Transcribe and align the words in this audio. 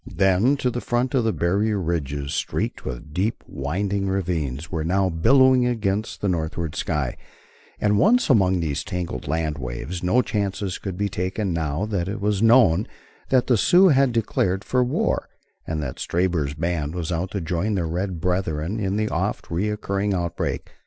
Then, 0.07 0.57
to 0.57 0.71
the 0.71 0.81
front, 0.81 1.11
the 1.11 1.31
barrier 1.31 1.79
ridges, 1.79 2.33
streaked 2.33 2.83
with 2.85 3.13
deep 3.13 3.43
winding 3.45 4.07
ravines, 4.09 4.71
were 4.71 4.83
now 4.83 5.11
billowing 5.11 5.67
against 5.67 6.21
the 6.21 6.27
northward 6.27 6.75
sky, 6.75 7.15
and 7.79 7.99
once 7.99 8.27
among 8.27 8.61
those 8.61 8.83
tangled 8.83 9.27
land 9.27 9.59
waves 9.59 10.01
no 10.01 10.23
chances 10.23 10.79
could 10.79 10.97
be 10.97 11.07
taken 11.07 11.53
now 11.53 11.85
that 11.85 12.07
it 12.07 12.19
was 12.19 12.41
known 12.41 12.87
that 13.29 13.45
the 13.45 13.57
Sioux 13.57 13.89
had 13.89 14.11
declared 14.11 14.63
for 14.63 14.83
war, 14.83 15.29
and 15.67 15.83
that 15.83 15.99
Stabber's 15.99 16.55
band 16.55 16.95
was 16.95 17.11
out 17.11 17.29
to 17.29 17.39
join 17.39 17.75
their 17.75 17.87
red 17.87 18.19
brethren 18.19 18.79
in 18.79 18.95
the 18.95 19.07
oft 19.09 19.51
recurring 19.51 20.15
outbreak. 20.15 20.71